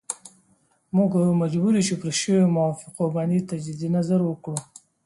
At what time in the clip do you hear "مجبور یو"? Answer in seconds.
1.41-1.85